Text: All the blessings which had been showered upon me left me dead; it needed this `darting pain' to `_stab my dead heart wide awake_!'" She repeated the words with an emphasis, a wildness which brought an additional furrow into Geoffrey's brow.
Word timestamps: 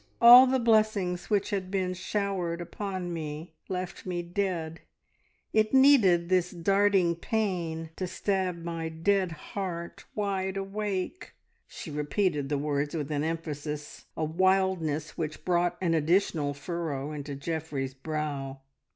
All 0.19 0.47
the 0.47 0.57
blessings 0.57 1.29
which 1.29 1.51
had 1.51 1.69
been 1.69 1.93
showered 1.93 2.59
upon 2.59 3.13
me 3.13 3.53
left 3.69 4.03
me 4.03 4.23
dead; 4.23 4.79
it 5.53 5.75
needed 5.75 6.27
this 6.27 6.51
`darting 6.51 7.21
pain' 7.21 7.91
to 7.97 8.05
`_stab 8.05 8.63
my 8.63 8.89
dead 8.89 9.31
heart 9.53 10.05
wide 10.15 10.55
awake_!'" 10.55 11.33
She 11.67 11.91
repeated 11.91 12.49
the 12.49 12.57
words 12.57 12.95
with 12.95 13.11
an 13.11 13.23
emphasis, 13.23 14.07
a 14.17 14.23
wildness 14.23 15.19
which 15.19 15.45
brought 15.45 15.77
an 15.81 15.93
additional 15.93 16.55
furrow 16.55 17.11
into 17.11 17.35
Geoffrey's 17.35 17.93
brow. 17.93 18.61